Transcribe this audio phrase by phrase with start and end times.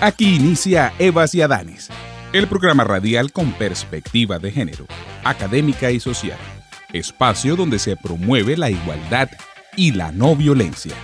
[0.00, 1.88] Aquí inicia Evas y Adanes,
[2.32, 4.86] el programa radial con perspectiva de género,
[5.24, 6.38] académica y social,
[6.92, 9.28] espacio donde se promueve la igualdad
[9.76, 10.94] y la no violencia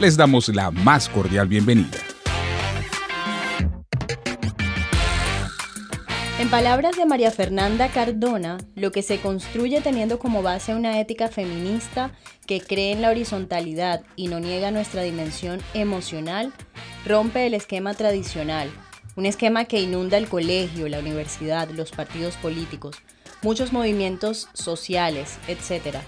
[0.00, 2.09] les damos la más cordial bienvenida.
[6.50, 12.10] Palabras de María Fernanda Cardona, lo que se construye teniendo como base una ética feminista
[12.44, 16.52] que cree en la horizontalidad y no niega nuestra dimensión emocional,
[17.06, 18.68] rompe el esquema tradicional,
[19.14, 22.96] un esquema que inunda el colegio, la universidad, los partidos políticos,
[23.42, 25.98] muchos movimientos sociales, etc.,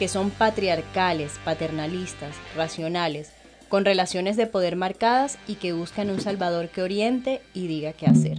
[0.00, 3.30] que son patriarcales, paternalistas, racionales,
[3.68, 8.06] con relaciones de poder marcadas y que buscan un Salvador que oriente y diga qué
[8.06, 8.38] hacer.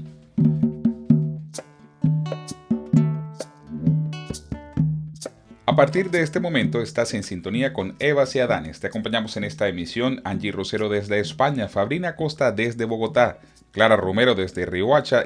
[5.73, 8.79] A partir de este momento estás en sintonía con Eva y Adanes.
[8.79, 13.39] Te acompañamos en esta emisión Angie Rosero desde España, Fabrina Costa desde Bogotá,
[13.71, 15.25] Clara Romero desde Riohacha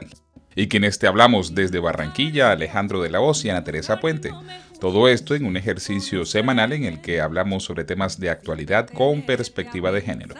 [0.55, 4.31] y quienes te hablamos desde Barranquilla, Alejandro de la Hoz y Ana Teresa Puente.
[4.79, 9.23] Todo esto en un ejercicio semanal en el que hablamos sobre temas de actualidad con
[9.23, 10.35] perspectiva de género.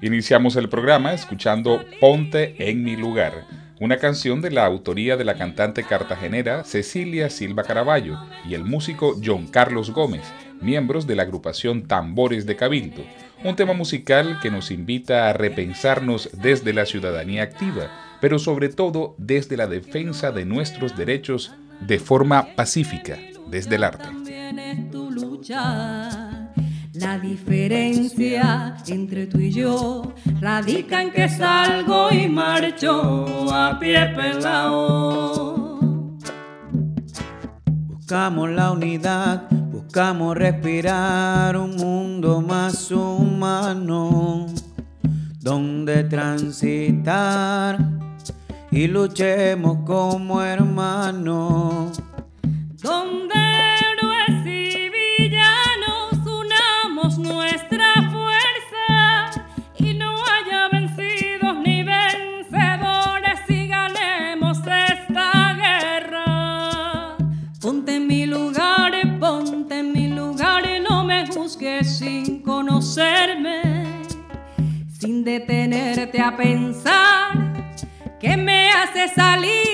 [0.00, 3.44] Iniciamos el programa escuchando Ponte en mi lugar,
[3.82, 8.16] una canción de la autoría de la cantante cartagenera Cecilia Silva Caraballo
[8.48, 10.22] y el músico John Carlos Gómez,
[10.60, 13.02] miembros de la agrupación Tambores de Cabildo,
[13.42, 19.16] un tema musical que nos invita a repensarnos desde la ciudadanía activa, pero sobre todo
[19.18, 23.18] desde la defensa de nuestros derechos de forma pacífica
[23.48, 24.06] desde el arte.
[27.02, 35.80] La diferencia entre tú y yo radica en que salgo y marcho a pie pelado.
[37.88, 44.46] Buscamos la unidad, buscamos respirar un mundo más humano,
[45.40, 47.78] donde transitar
[48.70, 52.00] y luchemos como hermanos
[52.82, 53.71] donde
[71.84, 73.62] sin conocerme,
[74.98, 77.32] sin detenerte a pensar
[78.20, 79.71] que me hace salir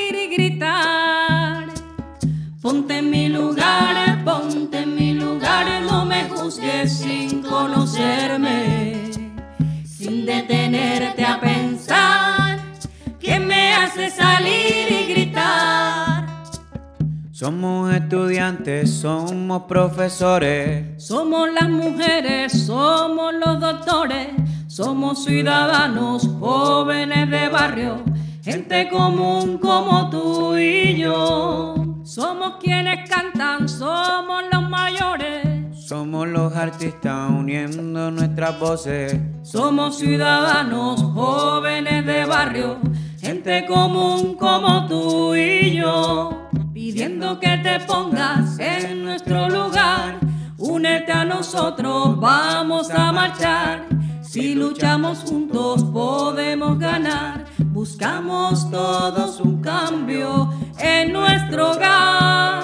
[17.48, 24.28] Somos estudiantes, somos profesores, somos las mujeres, somos los doctores,
[24.66, 28.02] somos ciudadanos jóvenes de barrio,
[28.42, 31.74] gente común como tú y yo.
[32.04, 35.74] Somos quienes cantan, somos los mayores.
[35.74, 39.18] Somos los artistas uniendo nuestras voces.
[39.42, 42.76] Somos ciudadanos jóvenes de barrio,
[43.18, 46.48] gente común como tú y yo.
[46.78, 50.20] Pidiendo que te pongas en nuestro lugar.
[50.58, 53.88] Únete a nosotros, vamos a marchar.
[54.22, 57.46] Si luchamos juntos podemos ganar.
[57.72, 62.62] Buscamos todos un cambio en nuestro hogar.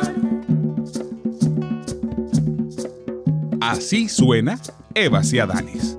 [3.60, 4.60] Así suena
[4.94, 5.96] Eva Ciadanes.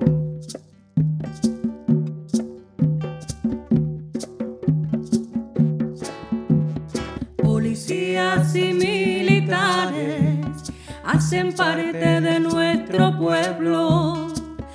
[11.06, 14.28] Hacen parte de nuestro pueblo.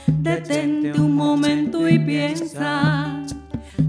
[0.08, 3.22] Detente un momento y piensa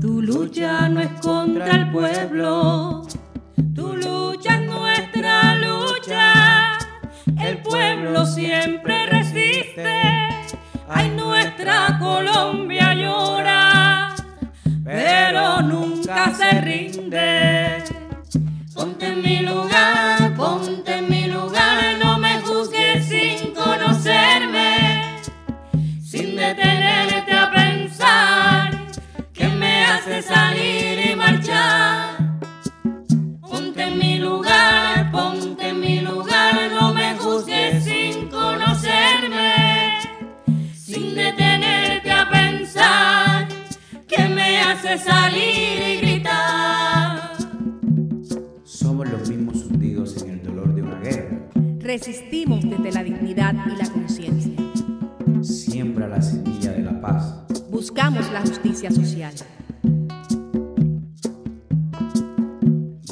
[0.03, 3.07] tu lucha no es contra el pueblo,
[3.73, 6.79] tu lucha es nuestra lucha.
[7.41, 10.03] El pueblo siempre resiste,
[10.89, 14.17] ay nuestra Colombia llora,
[14.85, 17.62] pero nunca se rinde.
[44.93, 47.33] De salir y gritar.
[48.63, 51.49] Somos los mismos hundidos en el dolor de una guerra.
[51.79, 54.53] Resistimos desde la dignidad y la conciencia.
[55.41, 57.43] Siembra la semilla de la paz.
[57.71, 59.33] Buscamos la justicia social.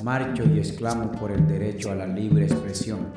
[0.05, 3.09] Marcho y exclamo por el derecho a la libre expresión.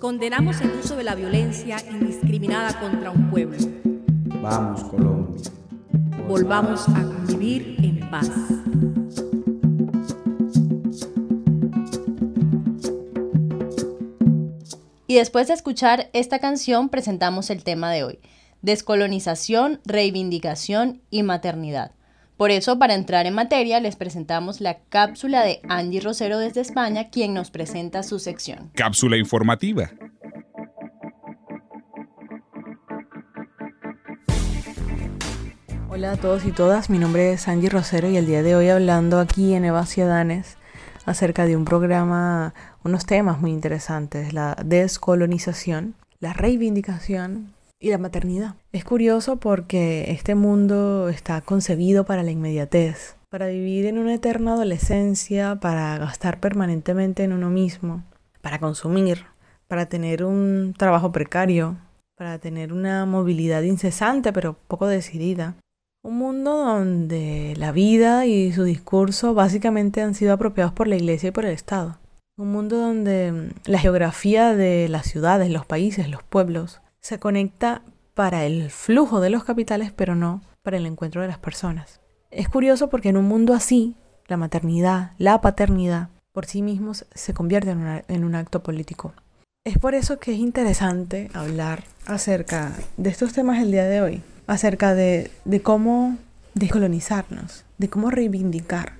[0.00, 3.58] Condenamos el uso de la violencia indiscriminada contra un pueblo.
[4.42, 5.42] Vamos, Colombia.
[6.28, 8.28] Volvamos a convivir en paz.
[15.06, 18.18] Y después de escuchar esta canción presentamos el tema de hoy,
[18.60, 21.92] descolonización, reivindicación y maternidad.
[22.36, 27.08] Por eso, para entrar en materia, les presentamos la cápsula de Angie Rosero desde España,
[27.08, 28.70] quien nos presenta su sección.
[28.74, 29.90] Cápsula informativa.
[35.96, 38.68] Hola a todos y todas, mi nombre es Angie Rosero y el día de hoy
[38.68, 40.58] hablando aquí en Eva Ciudadanes
[41.06, 42.52] acerca de un programa,
[42.84, 48.56] unos temas muy interesantes, la descolonización, la reivindicación y la maternidad.
[48.72, 54.52] Es curioso porque este mundo está concebido para la inmediatez, para vivir en una eterna
[54.52, 58.04] adolescencia, para gastar permanentemente en uno mismo,
[58.42, 59.24] para consumir,
[59.66, 61.78] para tener un trabajo precario,
[62.16, 65.56] para tener una movilidad incesante pero poco decidida.
[66.06, 71.30] Un mundo donde la vida y su discurso básicamente han sido apropiados por la Iglesia
[71.30, 71.98] y por el Estado.
[72.38, 77.82] Un mundo donde mm, la geografía de las ciudades, los países, los pueblos se conecta
[78.14, 82.00] para el flujo de los capitales, pero no para el encuentro de las personas.
[82.30, 83.96] Es curioso porque en un mundo así,
[84.28, 89.12] la maternidad, la paternidad, por sí mismos se convierte en, en un acto político.
[89.64, 94.22] Es por eso que es interesante hablar acerca de estos temas el día de hoy,
[94.46, 96.16] acerca de, de cómo
[96.54, 98.94] descolonizarnos, de cómo reivindicar.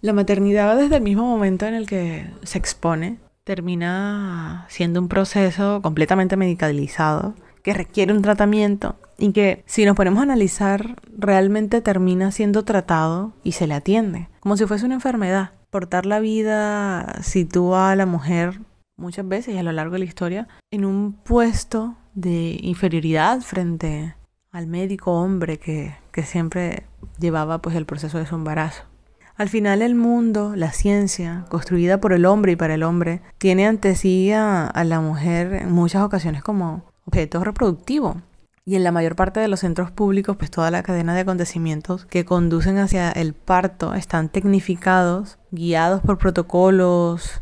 [0.00, 5.80] La maternidad desde el mismo momento en el que se expone termina siendo un proceso
[5.82, 12.32] completamente medicalizado que requiere un tratamiento y que si nos ponemos a analizar realmente termina
[12.32, 15.50] siendo tratado y se le atiende, como si fuese una enfermedad.
[15.70, 18.60] Portar la vida sitúa a la mujer
[18.96, 24.14] muchas veces y a lo largo de la historia en un puesto de inferioridad frente
[24.52, 26.84] al médico hombre que, que siempre
[27.18, 28.84] llevaba pues el proceso de su embarazo.
[29.36, 33.66] Al final el mundo, la ciencia, construida por el hombre y para el hombre, tiene
[33.66, 38.20] ante sí a, a la mujer en muchas ocasiones como objeto reproductivo.
[38.66, 42.04] Y en la mayor parte de los centros públicos, pues toda la cadena de acontecimientos
[42.04, 47.40] que conducen hacia el parto están tecnificados, guiados por protocolos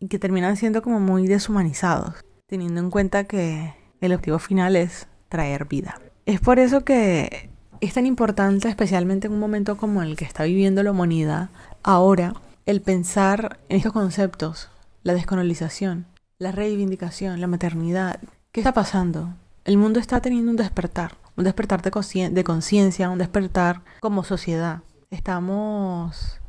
[0.00, 5.08] y que terminan siendo como muy deshumanizados, teniendo en cuenta que el objetivo final es
[5.28, 6.00] traer vida.
[6.26, 7.50] Es por eso que
[7.80, 11.50] es tan importante, especialmente en un momento como el que está viviendo la humanidad
[11.82, 12.32] ahora,
[12.64, 14.70] el pensar en estos conceptos,
[15.02, 16.06] la descolonización,
[16.38, 18.20] la reivindicación, la maternidad.
[18.52, 19.34] ¿Qué está pasando?
[19.64, 24.80] El mundo está teniendo un despertar, un despertar de conciencia, un despertar como sociedad.
[25.10, 26.40] Estamos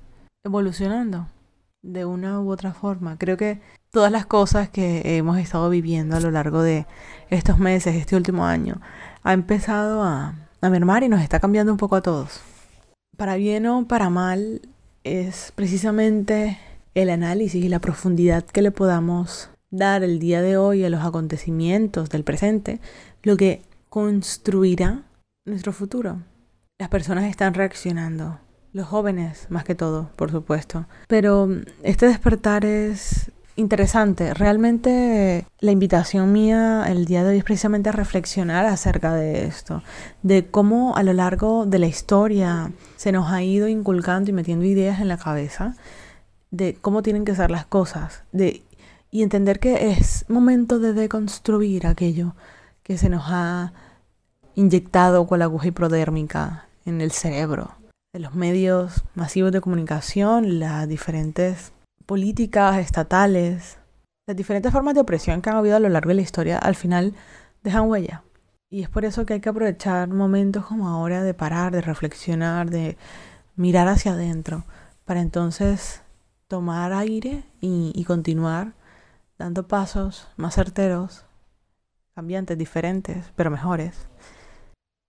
[0.46, 1.28] evolucionando
[1.82, 3.18] de una u otra forma.
[3.18, 3.60] Creo que
[3.92, 6.88] todas las cosas que hemos estado viviendo a lo largo de
[7.30, 8.82] estos meses, este último año,
[9.26, 12.40] ha empezado a, a mermar y nos está cambiando un poco a todos.
[13.18, 14.62] Para bien o para mal,
[15.04, 16.58] es precisamente
[16.94, 21.04] el análisis y la profundidad que le podamos dar el día de hoy a los
[21.04, 22.80] acontecimientos del presente
[23.24, 25.04] lo que construirá
[25.46, 26.22] nuestro futuro.
[26.80, 28.40] Las personas están reaccionando,
[28.74, 30.86] los jóvenes más que todo, por supuesto.
[31.08, 31.50] Pero
[31.82, 34.34] este despertar es interesante.
[34.34, 39.82] Realmente la invitación mía el día de hoy es precisamente a reflexionar acerca de esto,
[40.24, 44.66] de cómo a lo largo de la historia se nos ha ido inculcando y metiendo
[44.66, 45.76] ideas en la cabeza
[46.52, 48.64] de cómo tienen que ser las cosas, de
[49.12, 52.36] y entender que es momento de deconstruir aquello
[52.84, 53.72] que se nos ha
[54.56, 57.72] inyectado con la aguja hipodérmica en el cerebro,
[58.12, 61.72] de los medios masivos de comunicación, las diferentes
[62.06, 63.78] políticas estatales,
[64.28, 66.76] las diferentes formas de opresión que han habido a lo largo de la historia, al
[66.76, 67.14] final
[67.64, 68.24] dejan huella.
[68.70, 72.70] Y es por eso que hay que aprovechar momentos como ahora de parar, de reflexionar,
[72.70, 72.98] de
[73.56, 74.66] mirar hacia adentro,
[75.06, 76.02] para entonces
[76.48, 78.74] tomar aire y, continuar
[79.38, 81.26] dando pasos más certeros,
[82.14, 84.08] cambiantes, diferentes, pero mejores,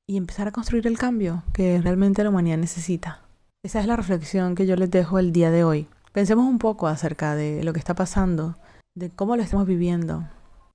[0.06, 3.22] y empezar a construir el cambio que realmente la humanidad necesita.
[3.62, 5.88] Esa es la reflexión que yo les dejo el día de hoy.
[6.16, 8.56] Pensemos un poco acerca de lo que está pasando,
[8.94, 10.26] de cómo lo estamos viviendo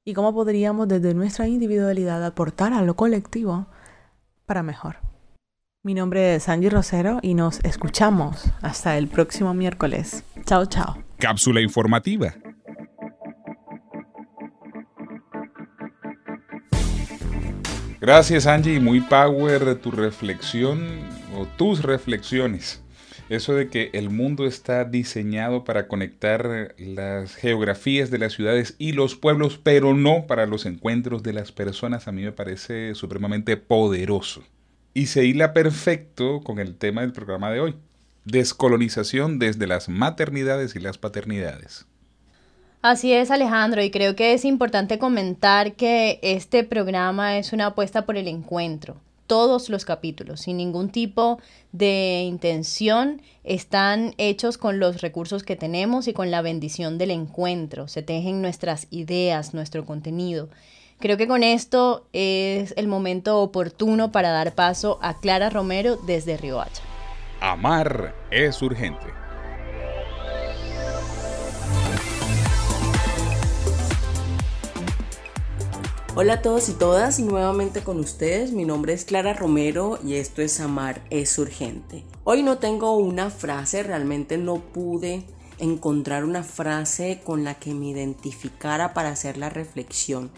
[0.06, 3.66] y cómo podríamos desde nuestra individualidad aportar a lo colectivo
[4.46, 4.98] para mejor.
[5.82, 10.24] Mi nombre es Angie Rosero y nos escuchamos hasta el próximo miércoles.
[10.46, 11.04] Chao, chao.
[11.18, 12.36] Cápsula informativa.
[18.00, 21.00] Gracias Angie, muy power tu reflexión
[21.36, 22.84] o tus reflexiones.
[23.32, 28.92] Eso de que el mundo está diseñado para conectar las geografías de las ciudades y
[28.92, 33.56] los pueblos, pero no para los encuentros de las personas, a mí me parece supremamente
[33.56, 34.44] poderoso.
[34.94, 37.76] Y se hila perfecto con el tema del programa de hoy.
[38.26, 41.86] Descolonización desde las maternidades y las paternidades.
[42.82, 48.06] Así es, Alejandro, y creo que es importante comentar que este programa es una apuesta
[48.06, 49.00] por el encuentro.
[49.32, 51.40] Todos los capítulos, sin ningún tipo
[51.72, 57.88] de intención, están hechos con los recursos que tenemos y con la bendición del encuentro.
[57.88, 60.50] Se tejen nuestras ideas, nuestro contenido.
[61.00, 66.36] Creo que con esto es el momento oportuno para dar paso a Clara Romero desde
[66.36, 66.84] Riohacha.
[67.40, 69.21] Amar es urgente.
[76.14, 78.52] Hola a todos y todas, nuevamente con ustedes.
[78.52, 82.04] Mi nombre es Clara Romero y esto es Amar es urgente.
[82.26, 85.24] Hoy no tengo una frase, realmente no pude
[85.58, 90.32] encontrar una frase con la que me identificara para hacer la reflexión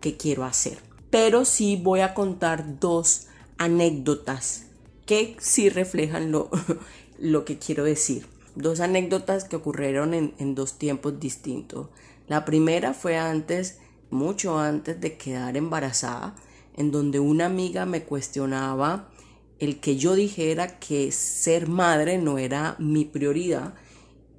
[0.00, 0.78] que quiero hacer.
[1.10, 3.26] Pero sí voy a contar dos
[3.58, 4.64] anécdotas
[5.04, 6.48] que sí reflejan lo,
[7.18, 8.26] lo que quiero decir.
[8.54, 11.88] Dos anécdotas que ocurrieron en, en dos tiempos distintos.
[12.28, 13.78] La primera fue antes,
[14.10, 16.34] mucho antes de quedar embarazada,
[16.74, 19.10] en donde una amiga me cuestionaba
[19.58, 23.74] el que yo dijera que ser madre no era mi prioridad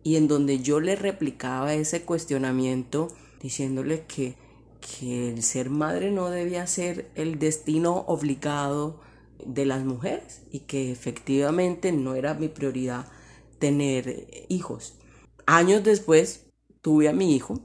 [0.03, 3.09] y en donde yo le replicaba ese cuestionamiento
[3.41, 4.35] diciéndole que
[4.79, 8.99] que el ser madre no debía ser el destino obligado
[9.45, 13.07] de las mujeres y que efectivamente no era mi prioridad
[13.59, 14.97] tener hijos.
[15.45, 16.47] Años después
[16.81, 17.59] tuve a mi hijo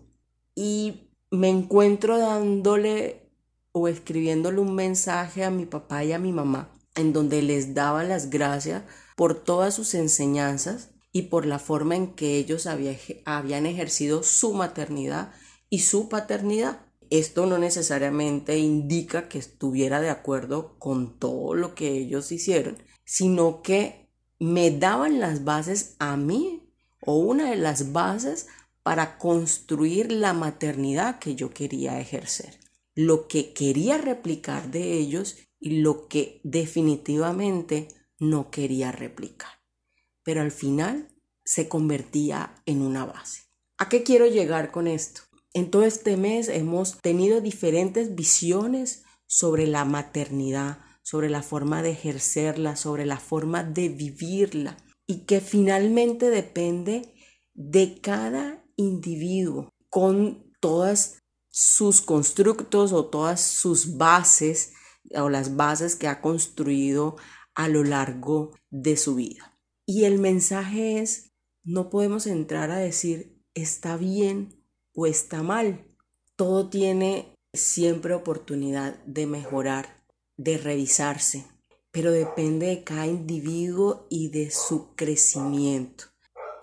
[0.54, 1.03] y
[1.34, 3.28] me encuentro dándole
[3.72, 8.04] o escribiéndole un mensaje a mi papá y a mi mamá en donde les daba
[8.04, 8.84] las gracias
[9.16, 15.32] por todas sus enseñanzas y por la forma en que ellos habían ejercido su maternidad
[15.70, 16.80] y su paternidad.
[17.10, 23.62] Esto no necesariamente indica que estuviera de acuerdo con todo lo que ellos hicieron, sino
[23.62, 28.46] que me daban las bases a mí o una de las bases
[28.84, 32.60] para construir la maternidad que yo quería ejercer.
[32.94, 37.88] Lo que quería replicar de ellos y lo que definitivamente
[38.20, 39.50] no quería replicar.
[40.22, 41.08] Pero al final
[41.44, 43.44] se convertía en una base.
[43.78, 45.22] ¿A qué quiero llegar con esto?
[45.54, 51.92] En todo este mes hemos tenido diferentes visiones sobre la maternidad, sobre la forma de
[51.92, 54.76] ejercerla, sobre la forma de vivirla
[55.06, 57.14] y que finalmente depende
[57.54, 61.18] de cada individuo con todas
[61.50, 64.72] sus constructos o todas sus bases
[65.14, 67.16] o las bases que ha construido
[67.54, 69.56] a lo largo de su vida.
[69.86, 74.64] Y el mensaje es, no podemos entrar a decir, está bien
[74.94, 75.86] o está mal.
[76.36, 80.04] Todo tiene siempre oportunidad de mejorar,
[80.36, 81.46] de revisarse,
[81.90, 86.06] pero depende de cada individuo y de su crecimiento.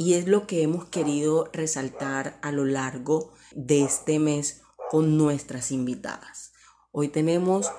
[0.03, 5.71] Y es lo que hemos querido resaltar a lo largo de este mes con nuestras
[5.71, 6.53] invitadas.
[6.89, 7.71] Hoy tenemos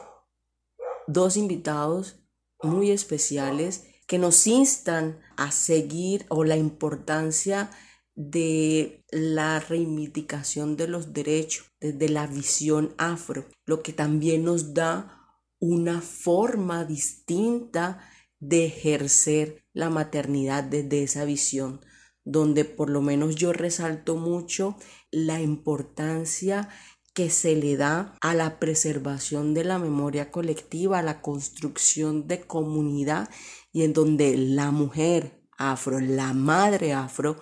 [1.08, 2.22] dos invitados
[2.62, 7.72] muy especiales que nos instan a seguir o la importancia
[8.14, 15.26] de la reivindicación de los derechos desde la visión afro, lo que también nos da
[15.58, 21.80] una forma distinta de ejercer la maternidad desde esa visión,
[22.24, 24.76] donde por lo menos yo resalto mucho
[25.10, 26.68] la importancia
[27.14, 32.40] que se le da a la preservación de la memoria colectiva, a la construcción de
[32.40, 33.28] comunidad
[33.72, 37.40] y en donde la mujer afro, la madre afro,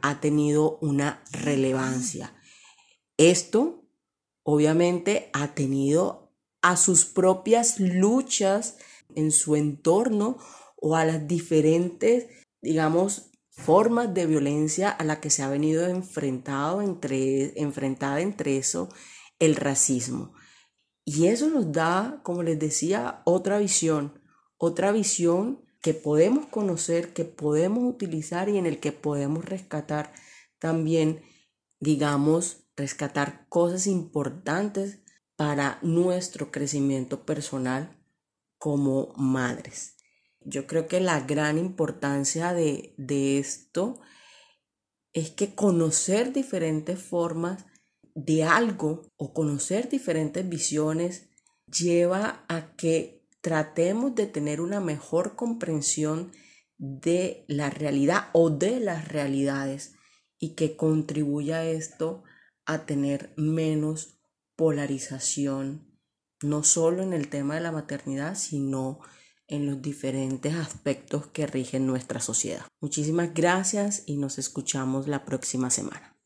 [0.00, 2.34] ha tenido una relevancia.
[3.18, 3.84] Esto
[4.42, 8.78] obviamente ha tenido a sus propias luchas
[9.14, 10.38] en su entorno
[10.76, 12.26] o a las diferentes,
[12.62, 18.88] digamos, formas de violencia a la que se ha venido enfrentado entre, enfrentada entre eso
[19.38, 20.32] el racismo.
[21.04, 24.20] Y eso nos da, como les decía, otra visión,
[24.56, 30.12] otra visión que podemos conocer, que podemos utilizar y en el que podemos rescatar
[30.58, 31.22] también,
[31.80, 35.00] digamos, rescatar cosas importantes
[35.36, 38.00] para nuestro crecimiento personal
[38.58, 39.96] como madres.
[40.44, 44.00] Yo creo que la gran importancia de, de esto
[45.12, 47.66] es que conocer diferentes formas
[48.14, 51.28] de algo o conocer diferentes visiones
[51.66, 56.32] lleva a que tratemos de tener una mejor comprensión
[56.78, 59.94] de la realidad o de las realidades
[60.38, 62.24] y que contribuya esto
[62.64, 64.18] a tener menos
[64.56, 65.96] polarización,
[66.42, 69.00] no solo en el tema de la maternidad, sino
[69.52, 72.64] en los diferentes aspectos que rigen nuestra sociedad.
[72.80, 76.16] Muchísimas gracias y nos escuchamos la próxima semana.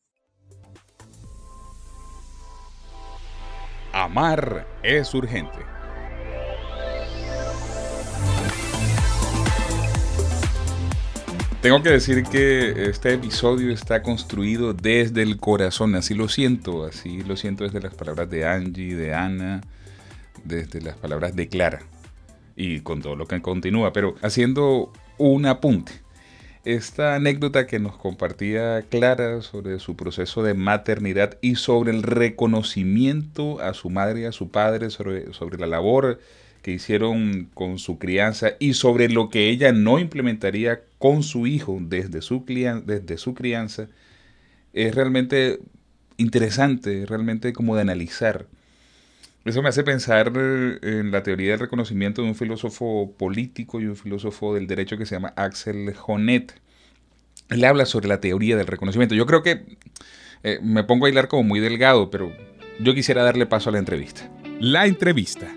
[3.91, 5.57] Amar es urgente.
[11.61, 17.23] Tengo que decir que este episodio está construido desde el corazón, así lo siento, así
[17.23, 19.59] lo siento desde las palabras de Angie, de Ana,
[20.45, 21.81] desde las palabras de Clara
[22.57, 25.93] y con todo lo que continúa, pero haciendo un apunte.
[26.65, 33.61] Esta anécdota que nos compartía Clara sobre su proceso de maternidad y sobre el reconocimiento
[33.61, 36.19] a su madre y a su padre, sobre, sobre la labor
[36.63, 41.77] que hicieron con su crianza y sobre lo que ella no implementaría con su hijo
[41.79, 42.43] desde su,
[42.85, 43.87] desde su crianza,
[44.73, 45.59] es realmente
[46.17, 48.47] interesante, realmente como de analizar.
[49.47, 53.85] Eso me hace pensar eh, en la teoría del reconocimiento de un filósofo político y
[53.85, 56.51] un filósofo del derecho que se llama Axel Honneth.
[57.47, 59.15] Él habla sobre la teoría del reconocimiento.
[59.15, 59.77] Yo creo que
[60.43, 62.29] eh, me pongo a hilar como muy delgado, pero
[62.81, 64.29] yo quisiera darle paso a la entrevista.
[64.59, 65.47] La entrevista.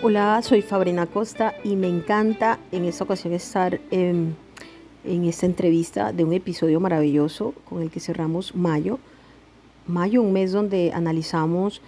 [0.00, 4.36] Hola, soy Fabrina Costa y me encanta en esta ocasión estar en,
[5.02, 9.00] en esta entrevista de un episodio maravilloso con el que cerramos mayo
[9.90, 11.82] mayo, un mes donde analizamos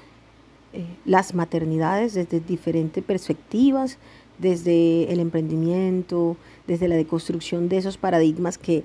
[0.72, 3.98] eh, las maternidades desde diferentes perspectivas,
[4.38, 6.36] desde el emprendimiento,
[6.66, 8.84] desde la deconstrucción de esos paradigmas que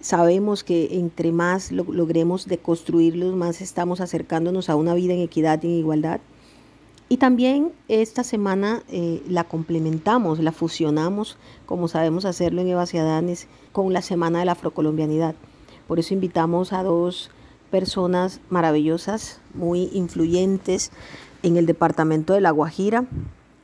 [0.00, 5.66] sabemos que entre más logremos deconstruirlos, más estamos acercándonos a una vida en equidad y
[5.66, 6.20] en igualdad.
[7.08, 12.84] Y también esta semana eh, la complementamos, la fusionamos, como sabemos hacerlo en Eva
[13.72, 15.34] con la Semana de la Afrocolombianidad.
[15.88, 17.30] Por eso invitamos a dos
[17.70, 20.90] personas maravillosas, muy influyentes
[21.42, 23.04] en el departamento de La Guajira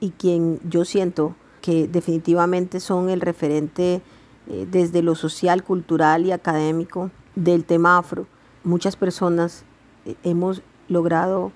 [0.00, 4.00] y quien yo siento que definitivamente son el referente
[4.48, 8.26] eh, desde lo social, cultural y académico del tema afro.
[8.62, 9.64] Muchas personas
[10.04, 11.52] eh, hemos logrado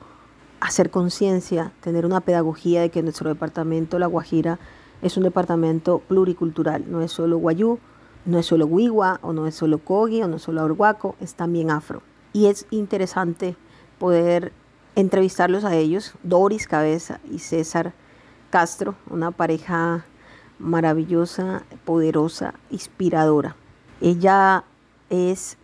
[0.61, 4.59] hacer conciencia, tener una pedagogía de que nuestro departamento La Guajira
[5.01, 7.79] es un departamento pluricultural, no es solo guayú,
[8.27, 11.35] no es solo guigua, o no es solo cogi, o no es solo orguaco, es
[11.35, 13.57] también afro y es interesante
[13.99, 14.53] poder
[14.97, 17.93] entrevistarlos a ellos, Doris Cabeza y César
[18.51, 20.05] Castro, una pareja
[20.59, 23.57] maravillosa, poderosa, inspiradora.
[24.01, 24.64] Ella
[25.09, 25.57] es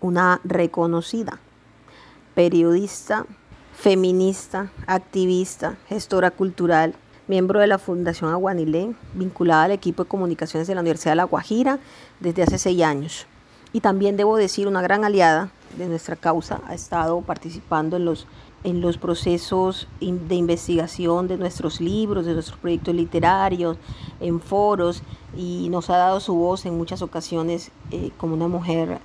[0.00, 1.38] una reconocida
[2.34, 3.24] periodista,
[3.74, 6.94] feminista, activista, gestora cultural,
[7.28, 11.24] miembro de la Fundación Aguanilé, vinculada al equipo de comunicaciones de la Universidad de La
[11.24, 11.78] Guajira
[12.20, 13.26] desde hace seis años.
[13.72, 18.26] Y también debo decir una gran aliada de nuestra causa, ha estado participando en los,
[18.64, 23.76] en los procesos de investigación de nuestros libros, de nuestros proyectos literarios,
[24.20, 25.02] en foros,
[25.36, 28.98] y nos ha dado su voz en muchas ocasiones eh, como una mujer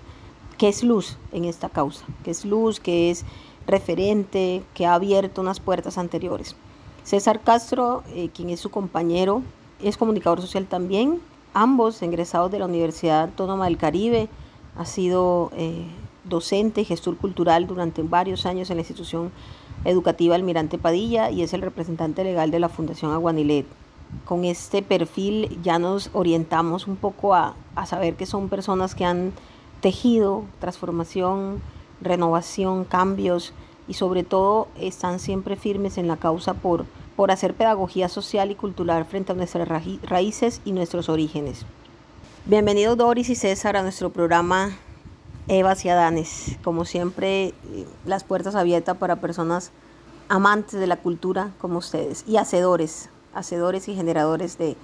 [0.57, 3.25] que es luz en esta causa, que es luz, que es
[3.67, 6.55] referente, que ha abierto unas puertas anteriores.
[7.03, 9.41] César Castro, eh, quien es su compañero,
[9.81, 11.19] es comunicador social también,
[11.53, 14.29] ambos egresados de la Universidad Autónoma del Caribe,
[14.77, 15.85] ha sido eh,
[16.23, 19.31] docente gestor cultural durante varios años en la institución
[19.85, 23.65] educativa Almirante Padilla y es el representante legal de la Fundación Aguanilet.
[24.25, 29.05] Con este perfil ya nos orientamos un poco a, a saber que son personas que
[29.05, 29.31] han
[29.79, 31.61] tejido transformación,
[32.01, 33.53] renovación, cambios
[33.87, 38.55] y sobre todo están siempre firmes en la causa por, por hacer pedagogía social y
[38.55, 39.67] cultural frente a nuestras
[40.03, 41.65] raíces y nuestros orígenes.
[42.45, 44.71] Bienvenidos Doris y César a nuestro programa
[45.47, 46.57] Eva y Adanes.
[46.63, 47.53] Como siempre, eh,
[48.05, 49.71] las puertas abiertas para personas
[50.29, 54.77] amantes de la cultura como ustedes y hacedores, hacedores y generadores de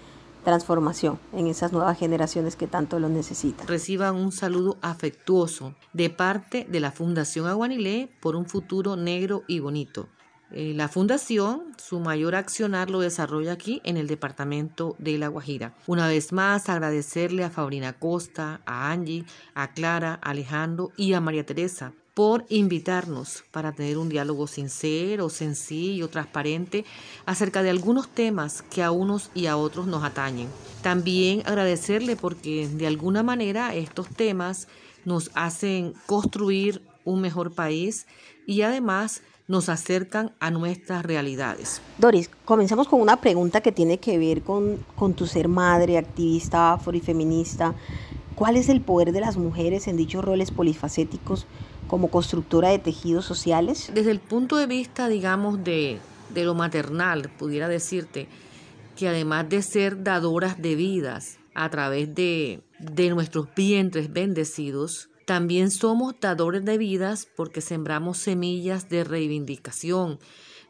[0.44, 3.68] transformación en esas nuevas generaciones que tanto lo necesitan.
[3.68, 9.60] Reciban un saludo afectuoso de parte de la Fundación Aguanilé por un futuro negro y
[9.60, 10.08] bonito.
[10.52, 15.74] Eh, la fundación, su mayor accionar lo desarrolla aquí en el departamento de La Guajira.
[15.88, 21.22] Una vez más, agradecerle a Fabrina Costa, a Angie, a Clara, a Alejandro y a
[21.22, 26.84] María Teresa por invitarnos para tener un diálogo sincero, sencillo, transparente
[27.28, 30.48] acerca de algunos temas que a unos y a otros nos atañen.
[30.82, 34.68] También agradecerle porque de alguna manera estos temas
[35.06, 38.08] nos hacen construir un mejor país
[38.48, 41.82] y además nos acercan a nuestras realidades.
[41.98, 46.74] Doris, comencemos con una pregunta que tiene que ver con, con tu ser madre, activista
[46.74, 47.74] afro y feminista.
[48.36, 51.48] ¿Cuál es el poder de las mujeres en dichos roles polifacéticos
[51.88, 53.90] como constructora de tejidos sociales?
[53.94, 56.00] Desde el punto de vista, digamos, de,
[56.34, 58.28] de lo maternal, pudiera decirte
[58.98, 65.72] que además de ser dadoras de vidas a través de, de nuestros vientres bendecidos, también
[65.72, 70.20] somos dadores de vidas porque sembramos semillas de reivindicación,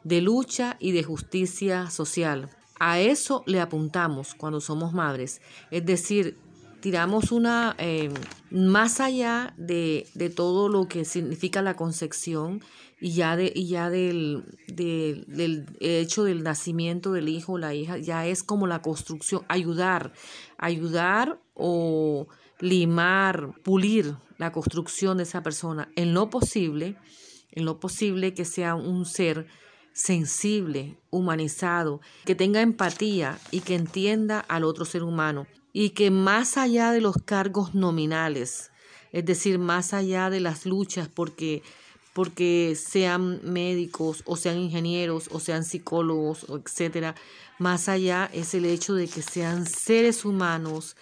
[0.02, 2.50] de lucha y de justicia social.
[2.80, 5.40] A eso le apuntamos cuando somos madres,
[5.70, 6.36] es decir,
[6.80, 8.10] tiramos una, eh,
[8.50, 12.60] más allá de, todo lo que significa la concepción
[13.00, 17.96] y ya, de, y ya del, del, hecho del nacimiento del hijo o la hija,
[17.98, 20.12] ya es como la construcción, ayudar,
[20.56, 22.26] ayudar o
[22.60, 26.96] limar, pulir la construcción de esa persona en lo posible,
[27.52, 29.46] en lo posible que sea un ser
[29.92, 35.46] sensible, humanizado, que tenga empatía y que entienda al otro ser humano.
[35.72, 38.70] Y que más allá de los cargos nominales,
[39.12, 41.62] es decir, más allá de las luchas porque
[42.14, 47.14] porque sean médicos o sean ingenieros o sean psicólogos, etcétera,
[47.60, 50.96] más allá es el hecho de que sean seres humanos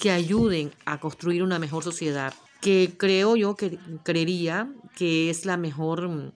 [0.00, 5.56] que ayuden a construir una mejor sociedad, que creo yo que creería que es la
[5.56, 6.32] mejor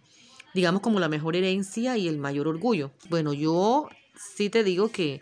[0.54, 2.90] digamos como la mejor herencia y el mayor orgullo.
[3.08, 5.20] Bueno, yo sí te digo que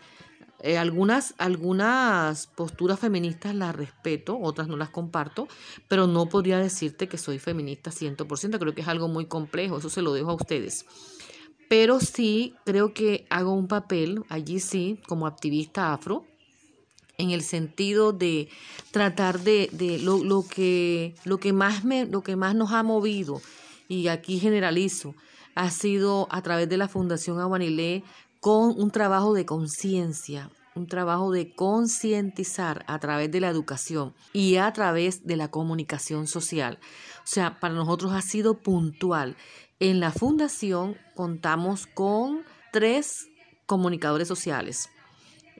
[0.61, 5.47] eh, algunas, algunas posturas feministas las respeto, otras no las comparto,
[5.87, 9.89] pero no podría decirte que soy feminista 100%, creo que es algo muy complejo, eso
[9.89, 10.85] se lo dejo a ustedes.
[11.69, 16.25] Pero sí creo que hago un papel, allí sí, como activista afro,
[17.19, 18.49] en el sentido de
[18.91, 22.81] tratar de, de lo, lo, que, lo, que más me, lo que más nos ha
[22.81, 23.41] movido,
[23.87, 25.13] y aquí generalizo,
[25.53, 28.03] ha sido a través de la Fundación Aguanilé
[28.39, 34.55] con un trabajo de conciencia, un trabajo de concientizar a través de la educación y
[34.55, 36.79] a través de la comunicación social.
[37.17, 39.35] O sea, para nosotros ha sido puntual.
[39.81, 43.27] En la fundación contamos con tres
[43.65, 44.89] comunicadores sociales.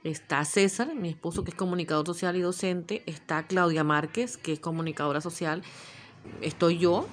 [0.03, 3.03] Está César, mi esposo que es comunicador social y docente.
[3.05, 5.61] Está Claudia Márquez, que es comunicadora social.
[6.41, 7.07] Estoy yo,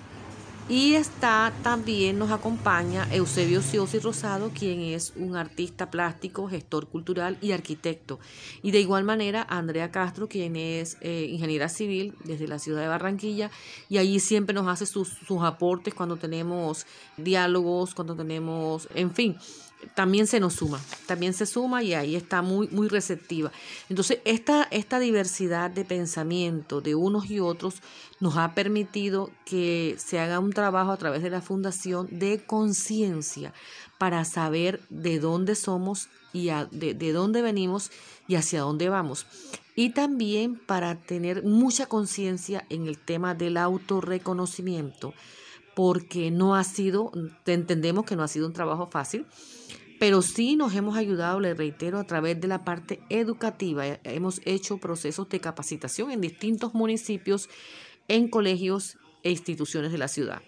[0.68, 7.38] y está también nos acompaña Eusebio Ciosi Rosado, quien es un artista plástico, gestor cultural
[7.40, 8.18] y arquitecto.
[8.62, 12.88] Y de igual manera Andrea Castro, quien es eh, ingeniera civil desde la ciudad de
[12.88, 13.48] Barranquilla.
[13.88, 16.84] Y allí siempre nos hace sus, sus aportes cuando tenemos
[17.16, 19.36] diálogos, cuando tenemos, en fin,
[19.94, 23.52] también se nos suma, también se suma y ahí está muy, muy receptiva.
[23.88, 27.76] Entonces, esta, esta diversidad de pensamiento de unos y otros
[28.20, 33.52] nos ha permitido que se haga un trabajo a través de la Fundación de conciencia
[33.98, 37.90] para saber de dónde somos y de, de dónde venimos
[38.28, 39.26] y hacia dónde vamos.
[39.74, 45.12] Y también para tener mucha conciencia en el tema del autorreconocimiento,
[45.76, 47.12] porque no ha sido,
[47.44, 49.26] entendemos que no ha sido un trabajo fácil
[49.98, 53.86] pero sí nos hemos ayudado, le reitero, a través de la parte educativa.
[54.04, 57.48] Hemos hecho procesos de capacitación en distintos municipios,
[58.08, 60.42] en colegios e instituciones de la ciudad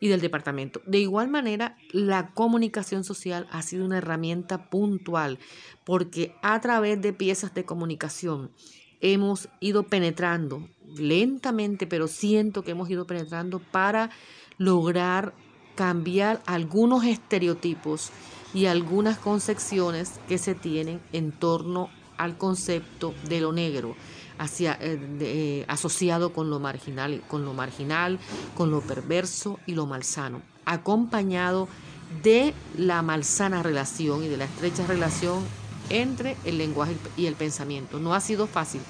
[0.00, 0.80] y del departamento.
[0.86, 5.38] De igual manera, la comunicación social ha sido una herramienta puntual
[5.84, 8.50] porque a través de piezas de comunicación
[9.00, 10.66] hemos ido penetrando
[10.96, 14.10] lentamente, pero siento que hemos ido penetrando para
[14.58, 15.34] lograr
[15.74, 18.10] cambiar algunos estereotipos
[18.52, 23.96] y algunas concepciones que se tienen en torno al concepto de lo negro,
[24.38, 28.20] hacia, eh, eh, asociado con lo marginal, con lo marginal,
[28.56, 31.68] con lo perverso y lo malsano, acompañado
[32.22, 35.42] de la malsana relación y de la estrecha relación
[35.90, 37.98] entre el lenguaje y el pensamiento.
[37.98, 38.80] No ha sido fácil,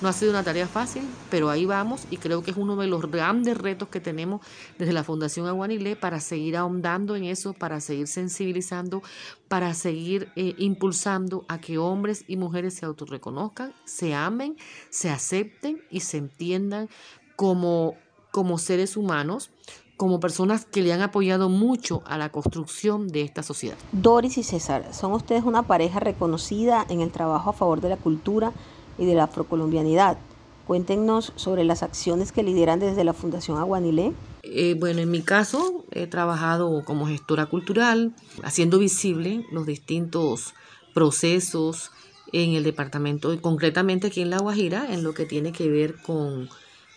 [0.00, 2.86] no ha sido una tarea fácil, pero ahí vamos y creo que es uno de
[2.86, 4.40] los grandes retos que tenemos
[4.78, 9.02] desde la Fundación Aguanilé para seguir ahondando en eso, para seguir sensibilizando,
[9.48, 14.56] para seguir eh, impulsando a que hombres y mujeres se autorreconozcan, se amen,
[14.90, 16.88] se acepten y se entiendan
[17.34, 17.94] como,
[18.30, 19.50] como seres humanos,
[19.96, 23.76] como personas que le han apoyado mucho a la construcción de esta sociedad.
[23.90, 27.96] Doris y César, son ustedes una pareja reconocida en el trabajo a favor de la
[27.96, 28.52] cultura
[28.98, 30.18] y de la afrocolombianidad.
[30.66, 34.12] Cuéntenos sobre las acciones que lideran desde la Fundación Aguanilé.
[34.42, 40.54] Eh, bueno, en mi caso he trabajado como gestora cultural, haciendo visible los distintos
[40.92, 41.90] procesos
[42.32, 46.48] en el departamento, concretamente aquí en La Guajira, en lo que tiene que ver con,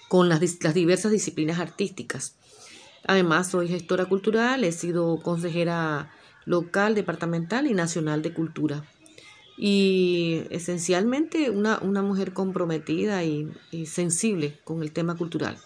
[0.10, 0.42] con las
[0.74, 2.36] diversas disciplinas artísticas.
[3.08, 6.12] Además, soy gestora cultural, he sido consejera
[6.46, 8.84] local, departamental y nacional de cultura.
[9.58, 13.52] Y esencialmente una, una mujer comprometida y,
[13.86, 15.58] sensible con el tema cultural.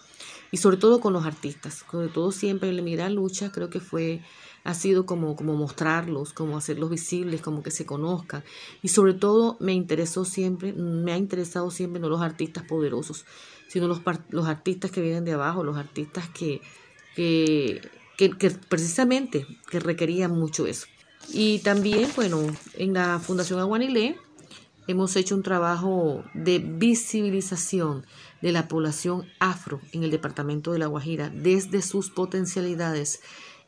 [0.52, 1.86] Y sobre todo con los artistas.
[1.90, 4.22] Sobre todo siempre en mi gran lucha creo que fue,
[4.64, 8.44] ha sido como, como mostrarlos, como hacerlos visibles, como que se conozcan.
[8.82, 13.26] Y sobre todo me interesó siempre, me ha interesado siempre no los artistas poderosos,
[13.68, 16.62] sino los, los artistas que vienen de abajo, los artistas que,
[17.16, 17.82] que,
[18.18, 20.88] que, que precisamente que requerían mucho eso.
[21.30, 22.40] Y también, bueno,
[22.76, 24.18] en la Fundación Aguanilé
[24.88, 28.06] hemos hecho un trabajo de visibilización
[28.42, 33.22] de la población afro en el departamento de La Guajira desde sus potencialidades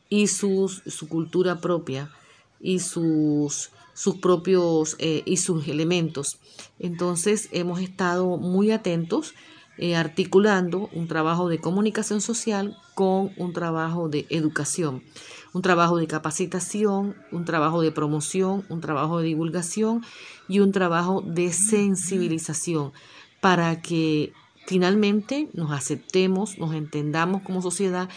[0.10, 2.12] y sus, su cultura propia
[2.60, 6.38] y sus, sus propios eh, y sus elementos.
[6.80, 9.34] Entonces hemos estado muy atentos
[9.80, 15.04] eh, articulando un trabajo de comunicación social con un trabajo de educación
[15.54, 20.04] un trabajo de capacitación, un trabajo de promoción, un trabajo de divulgación
[20.48, 22.94] y un trabajo de sensibilización
[23.42, 24.34] para que
[24.66, 28.10] finalmente nos aceptemos, nos entendamos como sociedad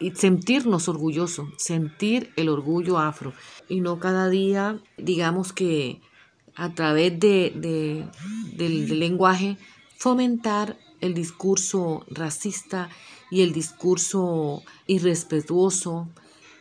[0.00, 3.32] y sentirnos orgullosos, sentir el orgullo afro.
[3.68, 6.00] Y no cada día, digamos que
[6.56, 8.08] a través de,
[8.56, 9.56] del lenguaje,
[9.96, 12.88] fomentar el discurso racista
[13.30, 16.08] y el discurso irrespetuoso,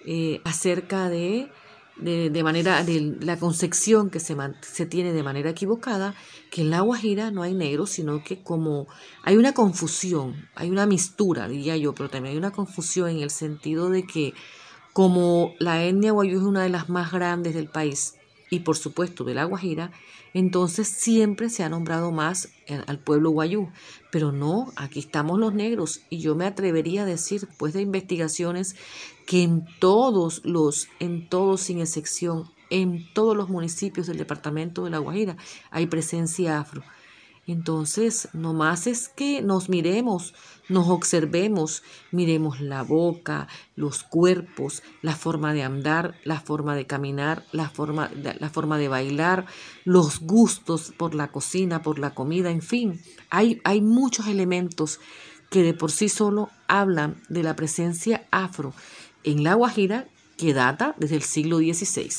[0.05, 1.49] eh, acerca de,
[1.97, 6.15] de, manera, de la concepción que se, se tiene de manera equivocada,
[6.49, 8.87] que en la Guajira no hay negros, sino que como
[9.23, 13.29] hay una confusión, hay una mistura, diría yo, pero también hay una confusión en el
[13.29, 14.33] sentido de que
[14.93, 18.15] como la etnia guayú es una de las más grandes del país
[18.51, 19.91] y por supuesto de la Guajira,
[20.33, 22.49] entonces siempre se ha nombrado más
[22.85, 23.69] al pueblo guayú.
[24.11, 28.75] Pero no, aquí estamos los negros y yo me atrevería a decir, después de investigaciones,
[29.25, 34.91] que en todos los, en todos sin excepción, en todos los municipios del departamento de
[34.91, 35.37] La Guajira
[35.71, 36.83] hay presencia afro.
[37.47, 40.33] Entonces, no más es que nos miremos,
[40.69, 47.43] nos observemos, miremos la boca, los cuerpos, la forma de andar, la forma de caminar,
[47.51, 49.47] la forma, la forma de bailar,
[49.85, 54.99] los gustos por la cocina, por la comida, en fin, hay, hay muchos elementos
[55.49, 58.73] que de por sí solo hablan de la presencia afro
[59.23, 62.09] en La Guajira que data desde el siglo XVI.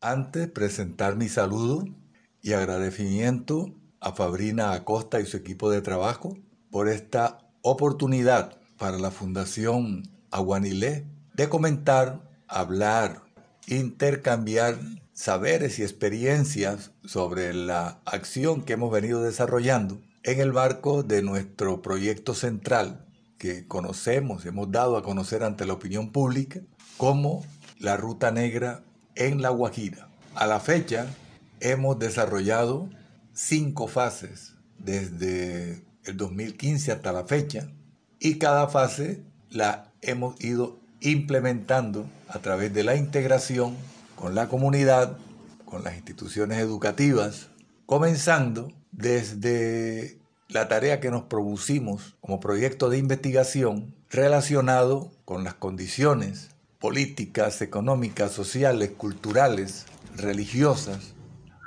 [0.00, 1.84] Antes presentar mi saludo
[2.42, 3.72] y agradecimiento
[4.04, 6.36] a Fabrina Acosta y su equipo de trabajo
[6.70, 13.22] por esta oportunidad para la Fundación Aguanilé de comentar, hablar,
[13.66, 14.78] intercambiar
[15.14, 21.80] saberes y experiencias sobre la acción que hemos venido desarrollando en el marco de nuestro
[21.80, 23.06] proyecto central
[23.38, 26.60] que conocemos, hemos dado a conocer ante la opinión pública
[26.98, 27.42] como
[27.78, 28.82] la Ruta Negra
[29.14, 30.08] en La Guajira.
[30.34, 31.06] A la fecha
[31.60, 32.90] hemos desarrollado
[33.34, 37.68] cinco fases desde el 2015 hasta la fecha
[38.20, 43.76] y cada fase la hemos ido implementando a través de la integración
[44.14, 45.18] con la comunidad,
[45.64, 47.48] con las instituciones educativas,
[47.86, 50.18] comenzando desde
[50.48, 58.30] la tarea que nos propusimos como proyecto de investigación relacionado con las condiciones políticas, económicas,
[58.30, 61.13] sociales, culturales, religiosas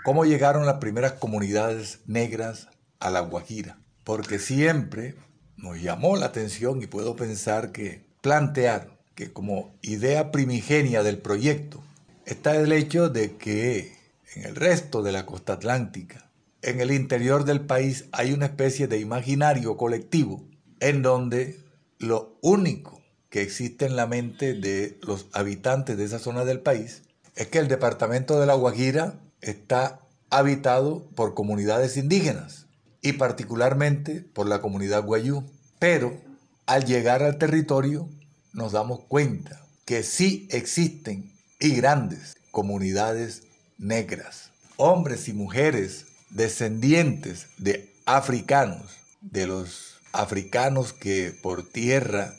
[0.03, 3.79] cómo llegaron las primeras comunidades negras a La Guajira.
[4.03, 5.15] Porque siempre
[5.57, 11.83] nos llamó la atención y puedo pensar que plantear que como idea primigenia del proyecto
[12.25, 13.95] está el hecho de que
[14.35, 16.29] en el resto de la costa atlántica,
[16.61, 20.47] en el interior del país, hay una especie de imaginario colectivo
[20.79, 21.59] en donde
[21.97, 27.03] lo único que existe en la mente de los habitantes de esa zona del país
[27.35, 32.67] es que el departamento de La Guajira está habitado por comunidades indígenas
[33.01, 35.43] y particularmente por la comunidad guayú.
[35.79, 36.19] Pero
[36.65, 38.09] al llegar al territorio
[38.53, 43.43] nos damos cuenta que sí existen y grandes comunidades
[43.77, 52.33] negras, hombres y mujeres descendientes de africanos, de los africanos que por tierra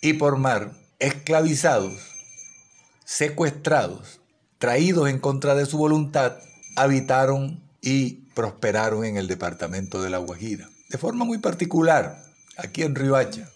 [0.00, 2.00] y por mar, esclavizados,
[3.04, 4.20] secuestrados,
[4.58, 6.36] traídos en contra de su voluntad,
[6.76, 10.68] habitaron y prosperaron en el departamento de La Guajira.
[10.90, 12.22] de forma muy particular,
[12.56, 13.50] aquí en Riohacha,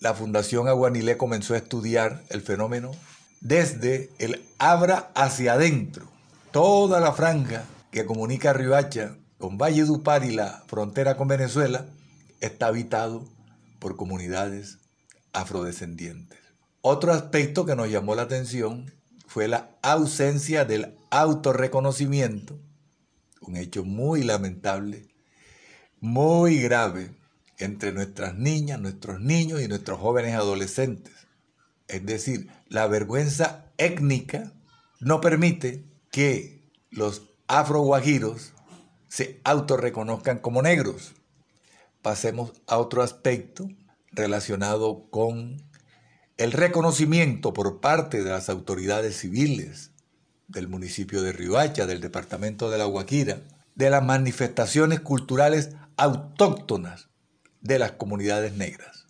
[0.00, 2.92] la Fundación Aguanilé comenzó a estudiar el fenómeno
[3.40, 6.06] desde el Abra hacia adentro.
[6.50, 11.86] Toda la franja que comunica Riohacha con Valle Dupar y la frontera con Venezuela
[12.40, 13.24] está habitado
[13.78, 14.78] por comunidades
[15.32, 16.38] afrodescendientes.
[16.80, 18.92] Otro aspecto que nos llamó la atención
[19.26, 22.58] fue la ausencia del autorreconocimiento,
[23.40, 25.08] un hecho muy lamentable,
[26.00, 27.10] muy grave
[27.58, 31.12] entre nuestras niñas, nuestros niños y nuestros jóvenes adolescentes.
[31.88, 34.52] Es decir, la vergüenza étnica
[35.00, 38.52] no permite que los afroguajiros
[39.08, 41.12] se autorreconozcan como negros.
[42.02, 43.68] Pasemos a otro aspecto
[44.12, 45.62] relacionado con
[46.36, 49.92] el reconocimiento por parte de las autoridades civiles
[50.48, 53.40] del municipio de Riohacha, del departamento de La Guajira,
[53.74, 57.08] de las manifestaciones culturales autóctonas
[57.62, 59.06] de las comunidades negras.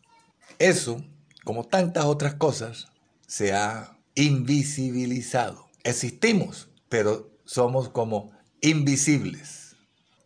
[0.59, 1.05] Eso,
[1.45, 2.87] como tantas otras cosas,
[3.27, 5.67] se ha invisibilizado.
[5.83, 9.77] Existimos, pero somos como invisibles.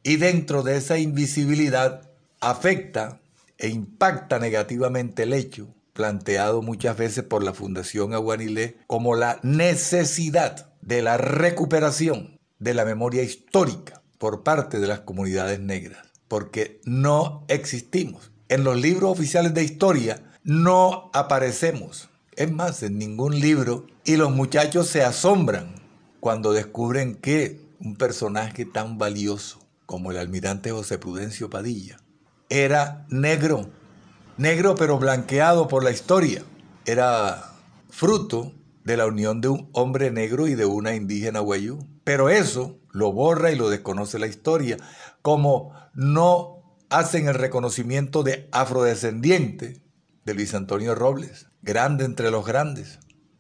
[0.02, 2.10] Y dentro de esa invisibilidad
[2.40, 3.20] afecta
[3.58, 10.72] e impacta negativamente el hecho planteado muchas veces por la Fundación Aguanilé como la necesidad
[10.80, 17.44] de la recuperación de la memoria histórica por parte de las comunidades negras, porque no
[17.48, 18.30] existimos.
[18.48, 22.08] En los libros oficiales de historia no aparecemos.
[22.36, 23.86] Es más, en ningún libro.
[24.04, 25.74] Y los muchachos se asombran
[26.20, 31.98] cuando descubren que un personaje tan valioso como el almirante José Prudencio Padilla
[32.50, 33.70] era negro,
[34.36, 36.42] negro pero blanqueado por la historia.
[36.86, 37.52] Era
[37.88, 38.52] fruto
[38.84, 41.86] de la unión de un hombre negro y de una indígena guayú.
[42.04, 44.76] Pero eso lo borra y lo desconoce la historia,
[45.22, 49.80] como no hacen el reconocimiento de afrodescendiente
[50.24, 52.98] de Luis Antonio Robles, grande entre los grandes.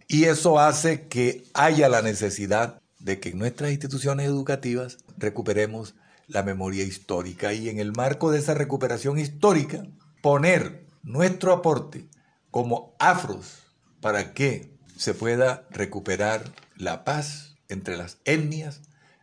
[0.08, 5.94] Y eso hace que haya la necesidad de que en nuestras instituciones educativas recuperemos
[6.26, 9.84] la memoria histórica y en el marco de esa recuperación histórica
[10.20, 12.08] poner nuestro aporte
[12.50, 13.62] como afros
[14.00, 16.44] para que se pueda recuperar
[16.76, 18.82] la paz entre las etnias,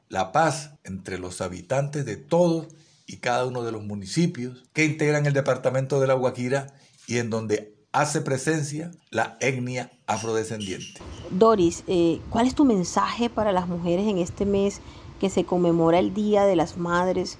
[0.10, 2.67] la paz entre los habitantes de todos
[3.05, 6.67] y cada uno de los municipios que integran el departamento de La Guajira
[7.07, 11.01] y en donde hace presencia la etnia afrodescendiente.
[11.31, 14.81] Doris, eh, ¿cuál es tu mensaje para las mujeres en este mes
[15.19, 17.38] que se conmemora el Día de las Madres?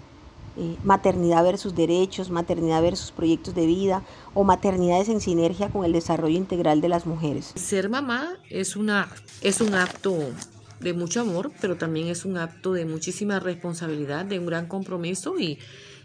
[0.60, 5.94] Eh, maternidad versus derechos, maternidad versus proyectos de vida o maternidades en sinergia con el
[5.94, 7.54] desarrollo integral de las mujeres.
[7.56, 9.08] Ser mamá es, una,
[9.42, 10.18] es un acto
[10.80, 15.38] de mucho amor, pero también es un acto de muchísima responsabilidad, de un gran compromiso
[15.38, 15.60] y,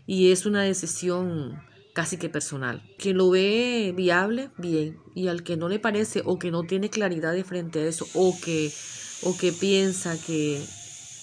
[0.06, 1.58] y es una decisión
[1.94, 2.82] casi que personal.
[2.98, 6.90] Quien lo ve viable, bien, y al que no le parece o que no tiene
[6.90, 8.70] claridad de frente a eso o que,
[9.22, 10.62] o que piensa que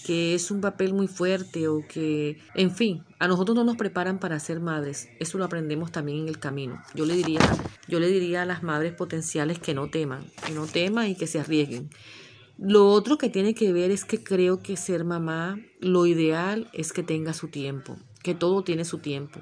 [0.10, 4.18] que es un papel muy fuerte o que, en fin, a nosotros no nos preparan
[4.18, 5.08] para ser madres.
[5.20, 6.82] Eso lo aprendemos también en el camino.
[6.96, 7.42] Yo le diría,
[7.88, 11.28] yo le diría a las madres potenciales que no teman, que no teman y que
[11.28, 11.92] se arriesguen.
[12.58, 16.92] Lo otro que tiene que ver es que creo que ser mamá, lo ideal es
[16.92, 19.42] que tenga su tiempo, que todo tiene su tiempo,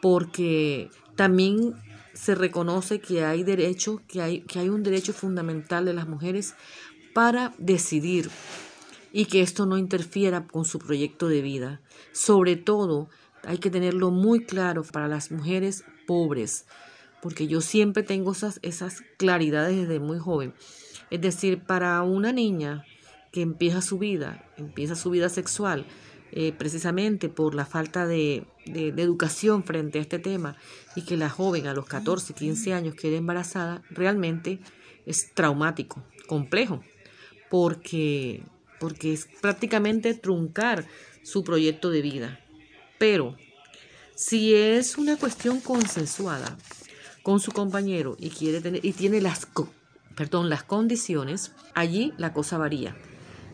[0.00, 1.74] porque también
[2.14, 6.54] se reconoce que hay derecho, que hay, que hay un derecho fundamental de las mujeres
[7.14, 8.30] para decidir,
[9.12, 11.80] y que esto no interfiera con su proyecto de vida.
[12.12, 13.08] Sobre todo,
[13.44, 16.66] hay que tenerlo muy claro para las mujeres pobres,
[17.22, 20.54] porque yo siempre tengo esas, esas claridades desde muy joven.
[21.10, 22.84] Es decir, para una niña
[23.32, 25.86] que empieza su vida, empieza su vida sexual,
[26.30, 30.56] eh, precisamente por la falta de, de, educación frente a este tema
[30.94, 34.60] y que la joven a los 14, 15 años quede embarazada, realmente
[35.06, 36.82] es traumático, complejo,
[37.48, 38.42] porque
[38.80, 40.86] porque es prácticamente truncar
[41.22, 42.40] su proyecto de vida.
[42.98, 43.36] Pero
[44.14, 46.56] si es una cuestión consensuada
[47.22, 49.46] con su compañero y quiere tener y tiene las
[50.16, 52.96] perdón, las condiciones, allí la cosa varía.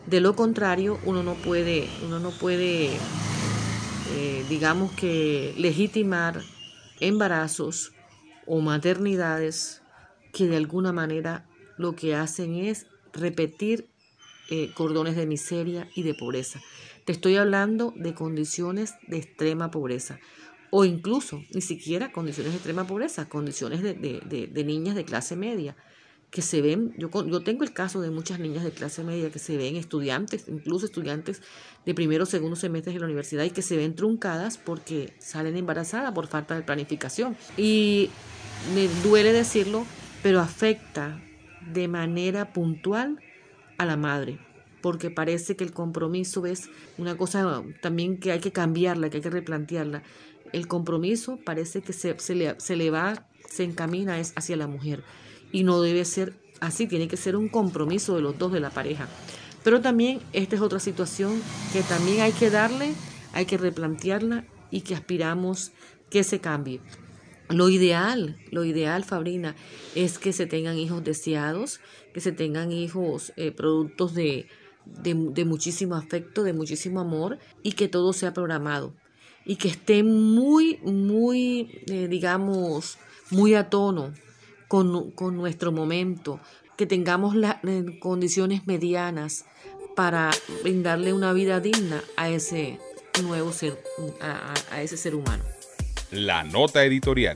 [0.07, 2.97] De lo contrario, uno no puede, uno no puede,
[4.15, 6.41] eh, digamos que legitimar
[6.99, 7.91] embarazos
[8.47, 9.83] o maternidades
[10.33, 11.45] que de alguna manera
[11.77, 13.87] lo que hacen es repetir
[14.49, 16.61] eh, cordones de miseria y de pobreza.
[17.05, 20.19] Te estoy hablando de condiciones de extrema pobreza
[20.71, 25.35] o incluso ni siquiera condiciones de extrema pobreza, condiciones de, de, de, niñas de clase
[25.35, 25.75] media
[26.31, 29.39] que se ven, yo, yo tengo el caso de muchas niñas de clase media que
[29.39, 31.41] se ven estudiantes, incluso estudiantes
[31.85, 35.55] de primero o segundo semestre de la universidad y que se ven truncadas porque salen
[35.55, 37.37] embarazadas por falta de planificación.
[37.55, 38.09] Y
[38.73, 39.85] me duele decirlo,
[40.23, 41.21] pero afecta
[41.71, 43.21] de manera puntual
[43.77, 44.39] a la madre,
[44.81, 49.23] porque parece que el compromiso es una cosa también que hay que cambiarla, que hay
[49.23, 50.03] que replantearla.
[50.53, 54.67] El compromiso parece que se, se, le, se le va, se encamina es hacia la
[54.67, 55.03] mujer
[55.51, 58.69] y no debe ser así, tiene que ser un compromiso de los dos de la
[58.69, 59.07] pareja.
[59.63, 61.41] Pero también esta es otra situación
[61.73, 62.93] que también hay que darle,
[63.33, 65.71] hay que replantearla y que aspiramos
[66.09, 66.81] que se cambie.
[67.49, 69.55] Lo ideal, lo ideal, Fabrina,
[69.93, 71.79] es que se tengan hijos deseados,
[72.13, 74.47] que se tengan hijos eh, productos de,
[74.85, 78.95] de, muchísimo afecto, de muchísimo amor y que todo sea programado
[79.45, 82.97] y que esté muy, muy, eh, digamos,
[83.29, 84.11] muy a tono
[84.67, 86.39] con, con, nuestro momento,
[86.77, 89.45] que tengamos las eh, condiciones medianas
[89.95, 90.31] para
[90.63, 92.79] brindarle una vida digna a ese
[93.21, 93.81] nuevo ser,
[94.19, 95.43] a ese ser humano.
[96.15, 97.35] La nota editorial.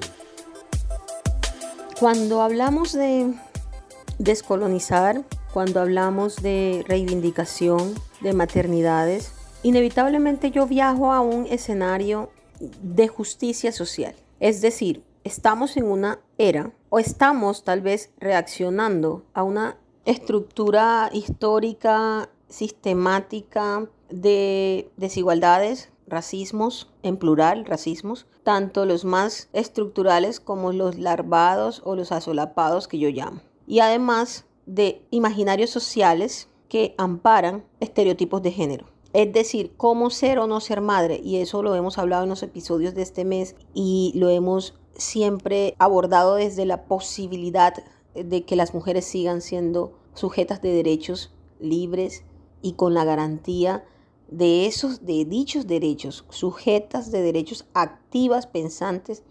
[1.99, 3.33] Cuando hablamos de
[4.19, 12.31] descolonizar, cuando hablamos de reivindicación de maternidades, inevitablemente yo viajo a un escenario
[12.81, 14.15] de justicia social.
[14.39, 19.75] Es decir, estamos en una era o estamos tal vez reaccionando a una
[20.05, 30.97] estructura histórica, sistemática de desigualdades, racismos, en plural, racismos, tanto los más estructurales como los
[30.97, 33.41] larvados o los asolapados que yo llamo.
[33.67, 38.85] Y además de imaginarios sociales que amparan estereotipos de género.
[39.13, 42.43] Es decir, cómo ser o no ser madre, y eso lo hemos hablado en los
[42.43, 47.73] episodios de este mes y lo hemos siempre abordado desde la posibilidad
[48.13, 52.23] de que las mujeres sigan siendo sujetas de derechos libres
[52.61, 53.83] y con la garantía
[54.31, 59.23] de esos, de dichos derechos, sujetas de derechos activas, pensantes,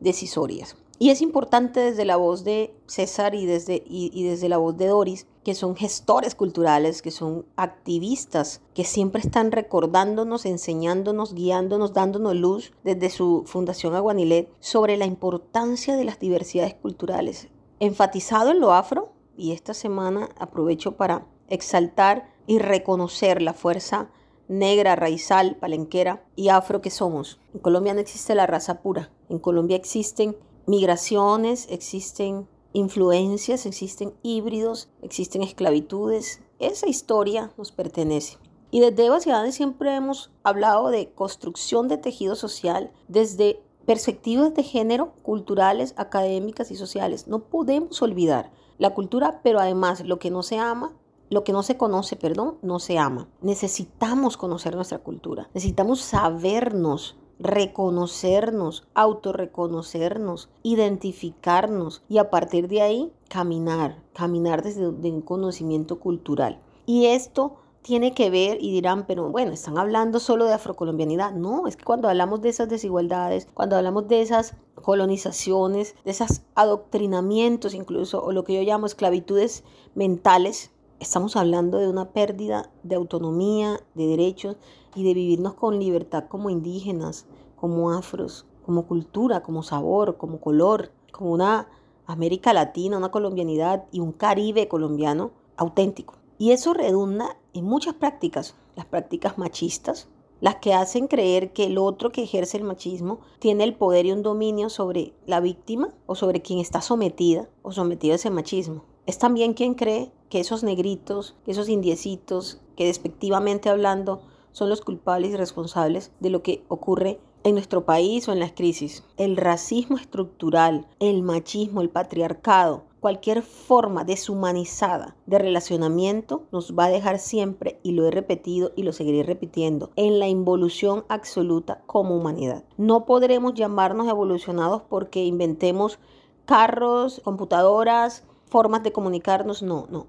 [0.00, 0.76] decisorias.
[0.98, 4.86] Y es importante desde la voz de César y desde, y, desde la voz de
[4.86, 12.36] Doris, que son gestores culturales, que son activistas, que siempre están recordándonos, enseñándonos, guiándonos, dándonos
[12.36, 17.48] luz desde su Fundación Aguanilet sobre la importancia de las diversidades culturales.
[17.80, 24.10] Enfatizado en lo afro, y esta semana aprovecho para exaltar y reconocer la fuerza
[24.48, 27.40] negra, raizal, palenquera y afro que somos.
[27.52, 29.10] En Colombia no existe la raza pura.
[29.28, 30.36] En Colombia existen
[30.66, 36.40] migraciones, existen influencias, existen híbridos, existen esclavitudes.
[36.58, 38.38] Esa historia nos pertenece.
[38.70, 39.20] Y desde Eva
[39.52, 46.76] siempre hemos hablado de construcción de tejido social desde perspectivas de género, culturales, académicas y
[46.76, 47.28] sociales.
[47.28, 50.92] No podemos olvidar la cultura, pero además lo que no se ama
[51.30, 53.28] lo que no se conoce, perdón, no se ama.
[53.40, 55.48] Necesitamos conocer nuestra cultura.
[55.54, 65.98] Necesitamos sabernos, reconocernos, autorreconocernos, identificarnos y a partir de ahí caminar, caminar desde un conocimiento
[65.98, 66.60] cultural.
[66.86, 71.32] Y esto tiene que ver y dirán, pero bueno, están hablando solo de afrocolombianidad.
[71.32, 76.42] No, es que cuando hablamos de esas desigualdades, cuando hablamos de esas colonizaciones, de esos
[76.54, 79.64] adoctrinamientos incluso, o lo que yo llamo esclavitudes
[79.94, 80.70] mentales,
[81.00, 84.56] Estamos hablando de una pérdida de autonomía, de derechos
[84.94, 87.26] y de vivirnos con libertad como indígenas,
[87.56, 91.68] como afros, como cultura, como sabor, como color, como una
[92.06, 96.14] América Latina, una colombianidad y un Caribe colombiano auténtico.
[96.38, 100.08] Y eso redunda en muchas prácticas, las prácticas machistas,
[100.40, 104.12] las que hacen creer que el otro que ejerce el machismo tiene el poder y
[104.12, 108.93] un dominio sobre la víctima o sobre quien está sometida o sometido a ese machismo.
[109.06, 115.32] Es también quien cree que esos negritos, esos indiecitos, que despectivamente hablando son los culpables
[115.32, 119.04] y responsables de lo que ocurre en nuestro país o en las crisis.
[119.18, 126.90] El racismo estructural, el machismo, el patriarcado, cualquier forma deshumanizada de relacionamiento nos va a
[126.90, 132.16] dejar siempre, y lo he repetido y lo seguiré repitiendo, en la involución absoluta como
[132.16, 132.64] humanidad.
[132.78, 135.98] No podremos llamarnos evolucionados porque inventemos
[136.46, 138.24] carros, computadoras,
[138.54, 140.06] formas de comunicarnos, no, no.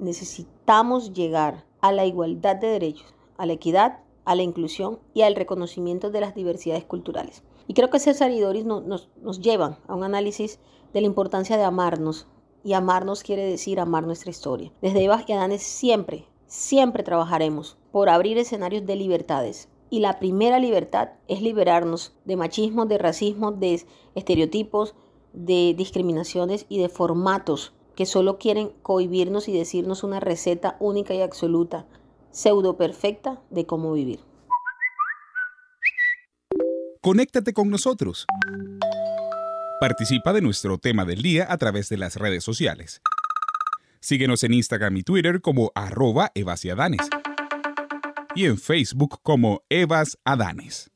[0.00, 5.36] Necesitamos llegar a la igualdad de derechos, a la equidad, a la inclusión y al
[5.36, 7.44] reconocimiento de las diversidades culturales.
[7.68, 10.58] Y creo que César y Doris nos, nos llevan a un análisis
[10.92, 12.26] de la importancia de amarnos.
[12.64, 14.72] Y amarnos quiere decir amar nuestra historia.
[14.82, 19.68] Desde Eva y Adanes siempre, siempre trabajaremos por abrir escenarios de libertades.
[19.90, 24.96] Y la primera libertad es liberarnos de machismo, de racismo, de estereotipos,
[25.36, 31.22] de discriminaciones y de formatos que solo quieren cohibirnos y decirnos una receta única y
[31.22, 31.86] absoluta,
[32.30, 34.20] pseudo perfecta de cómo vivir.
[37.00, 38.26] Conéctate con nosotros.
[39.78, 43.00] Participa de nuestro tema del día a través de las redes sociales.
[44.00, 47.08] Síguenos en Instagram y Twitter como arroba evasiadanes
[48.34, 50.90] y en Facebook como Evas Adanes.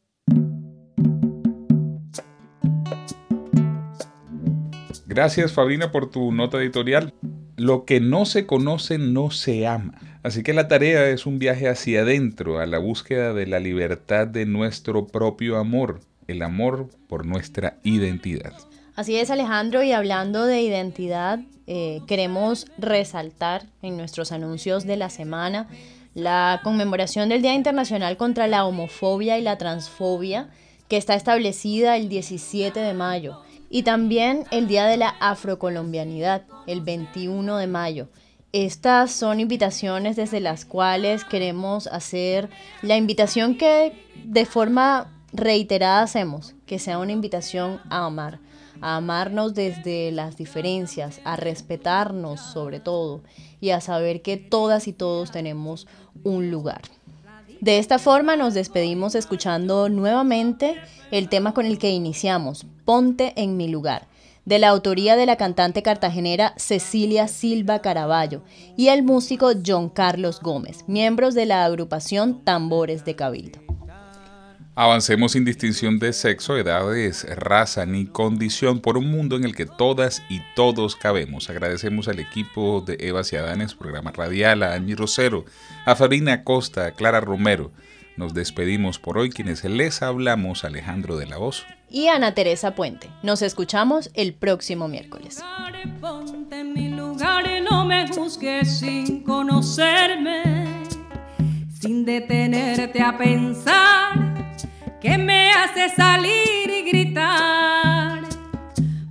[5.10, 7.12] Gracias Fabrina por tu nota editorial.
[7.56, 9.94] Lo que no se conoce no se ama.
[10.22, 14.28] Así que la tarea es un viaje hacia adentro, a la búsqueda de la libertad
[14.28, 15.98] de nuestro propio amor,
[16.28, 18.52] el amor por nuestra identidad.
[18.94, 25.10] Así es Alejandro, y hablando de identidad, eh, queremos resaltar en nuestros anuncios de la
[25.10, 25.66] semana
[26.14, 30.50] la conmemoración del Día Internacional contra la Homofobia y la Transfobia,
[30.86, 36.80] que está establecida el 17 de mayo, y también el Día de la Afrocolombianidad, el
[36.80, 38.08] 21 de mayo.
[38.52, 42.50] Estas son invitaciones desde las cuales queremos hacer
[42.82, 43.92] la invitación que
[44.24, 48.40] de forma reiterada hacemos, que sea una invitación a amar,
[48.80, 53.22] a amarnos desde las diferencias, a respetarnos sobre todo
[53.60, 55.86] y a saber que todas y todos tenemos
[56.24, 56.82] un lugar.
[57.60, 60.76] De esta forma nos despedimos escuchando nuevamente
[61.10, 64.08] el tema con el que iniciamos, Ponte en mi lugar,
[64.46, 68.42] de la autoría de la cantante cartagenera Cecilia Silva Caraballo
[68.78, 73.69] y el músico John Carlos Gómez, miembros de la agrupación Tambores de Cabildo.
[74.76, 79.66] Avancemos sin distinción de sexo, edades, raza ni condición por un mundo en el que
[79.66, 81.50] todas y todos cabemos.
[81.50, 85.44] Agradecemos al equipo de Eva Ciadanes, programa radial, a Angie Rosero,
[85.84, 87.72] a Farina Costa, a Clara Romero.
[88.16, 93.10] Nos despedimos por hoy quienes les hablamos Alejandro de la Voz y Ana Teresa Puente.
[93.24, 95.42] Nos escuchamos el próximo miércoles.
[96.00, 100.84] Ponte en mi lugar y no me juzgues sin conocerme,
[101.80, 104.49] sin detenerte a pensar
[105.00, 108.20] que me hace salir y gritar.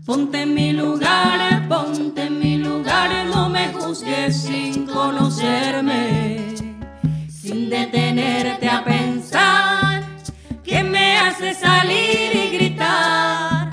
[0.06, 6.56] Ponte en mi lugar, ponte en mi lugar, no me juzgues sin conocerme,
[7.28, 10.04] sin detenerte a pensar
[10.64, 13.70] que me hace salir y gritar.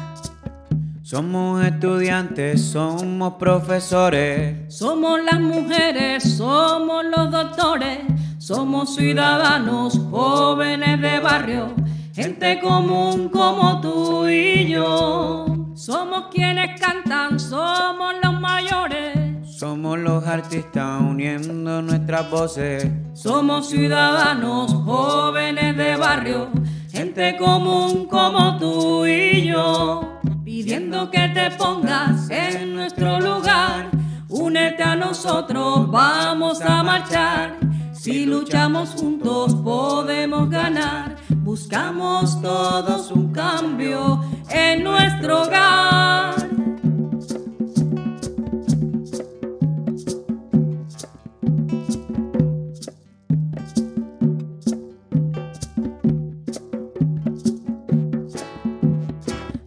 [1.03, 8.01] Somos estudiantes, somos profesores, somos las mujeres, somos los doctores,
[8.39, 11.87] somos ciudadanos jóvenes de barrio
[12.17, 15.45] gente común como tú y yo.
[15.75, 19.19] Somos quienes cantan, somos los mayores.
[19.45, 22.91] Somos los artistas uniendo nuestras voces.
[23.13, 26.49] Somos ciudadanos jóvenes de barrio,
[26.91, 30.19] gente común como tú y yo.
[30.43, 33.91] Pidiendo que te pongas en nuestro lugar,
[34.31, 37.59] únete a nosotros, vamos a marchar.
[37.93, 44.21] Si luchamos juntos podemos ganar buscamos todos un cambio
[44.51, 46.35] en nuestro hogar.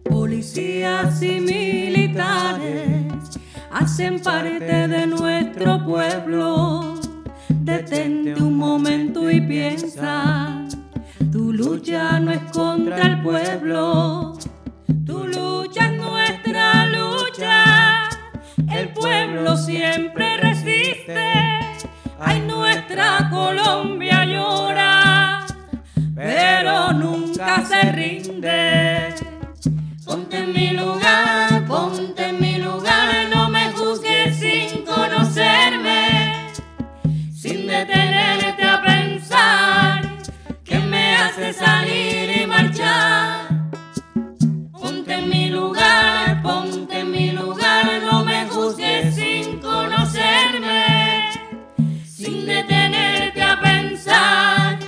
[0.04, 3.40] Policías y militares
[3.72, 7.00] hacen parte de nuestro pueblo.
[7.48, 10.59] Detente un momento y piensa
[11.60, 14.32] lucha no es contra el pueblo,
[15.04, 18.08] tu lucha es nuestra lucha.
[18.70, 21.34] El pueblo siempre resiste,
[22.18, 25.44] ay nuestra Colombia llora,
[26.14, 29.14] pero nunca se rinde.
[30.06, 31.39] Ponte en mi lugar,
[41.40, 43.48] hace salir y marchar.
[44.72, 51.30] Ponte en mi lugar, ponte en mi lugar, no me juzgues sin conocerme,
[52.04, 54.78] sin detenerte a pensar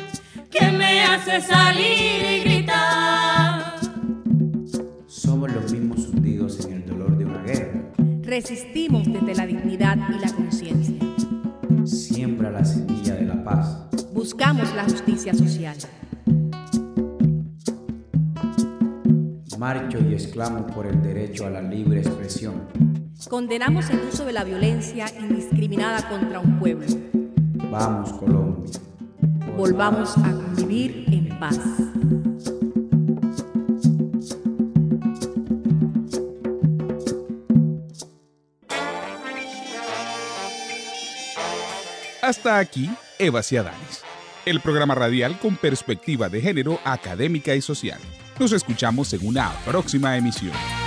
[0.51, 3.77] que me hace salir y gritar.
[5.07, 7.81] Somos los mismos hundidos en el dolor de una guerra.
[8.23, 10.97] Resistimos desde la dignidad y la conciencia.
[11.85, 13.87] Siembra la semilla de la paz.
[14.13, 15.77] Buscamos la justicia social.
[19.63, 22.67] Marcho y exclamo por el derecho a la libre expresión.
[23.29, 26.85] Condenamos el uso de la violencia indiscriminada contra un pueblo.
[27.71, 28.73] Vamos, Colombia.
[29.57, 31.61] Volvamos a vivir en paz.
[42.21, 44.03] Hasta aquí, Eva Ciadanes,
[44.45, 48.01] el programa radial con perspectiva de género académica y social.
[48.43, 50.82] Nos escuchamos en una próxima emisión.